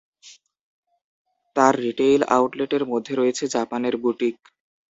তার 1.55 1.73
রিটেইল 1.85 2.21
আউটলেটের 2.35 2.83
মধ্যে 2.91 3.13
রয়েছে 3.15 3.43
জাপানের 3.55 3.95
বুটিক। 4.03 4.35